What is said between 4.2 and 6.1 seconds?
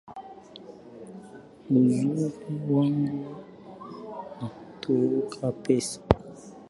natoa pesa